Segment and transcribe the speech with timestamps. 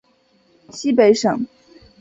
[0.71, 1.45] 西北省